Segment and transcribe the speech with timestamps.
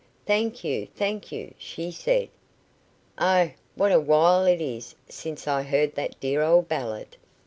[0.25, 2.29] "Thank you, thank you," she said.
[3.19, 7.17] "Oh, what a while it is since I heard that dear old ballad."